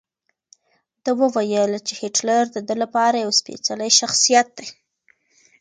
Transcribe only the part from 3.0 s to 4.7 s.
یو سپېڅلی شخصیت دی.